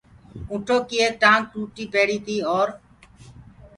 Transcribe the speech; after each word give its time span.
اُنٚٺوڪي 0.51 0.95
ايڪ 1.01 1.13
ٽآنٚگ 1.23 1.45
ٽوٽي 1.51 1.83
پيڙيٚ 1.93 2.23
تي 2.25 2.35
اورَ 2.49 2.67